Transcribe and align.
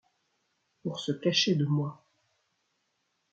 pour 0.81 0.99
se 0.99 1.11
cacher 1.11 1.53
de 1.53 1.65
moi. 1.67 2.03